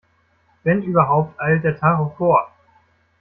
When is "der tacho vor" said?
1.63-2.49